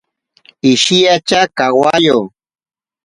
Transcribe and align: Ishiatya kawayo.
Ishiatya 0.71 1.41
kawayo. 1.57 2.19